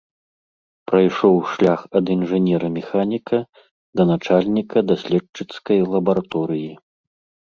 Прайшоў 0.91 1.35
шлях 1.51 1.81
ад 1.99 2.05
інжынера-механіка 2.15 3.37
да 4.01 4.07
начальніка 4.13 4.77
даследчыцкай 4.93 5.79
лабараторыі. 5.93 6.71